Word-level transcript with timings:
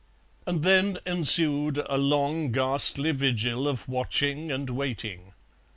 And 0.47 0.63
then 0.63 0.97
ensued 1.05 1.77
a 1.87 1.95
long 1.99 2.51
ghastly 2.51 3.11
vigil 3.11 3.67
of 3.67 3.87
watching 3.87 4.51
and 4.51 4.67
waiting. 4.67 5.33